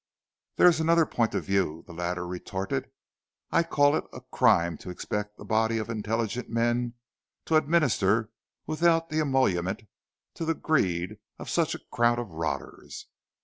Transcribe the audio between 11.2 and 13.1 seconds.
of such a crowd of rotters.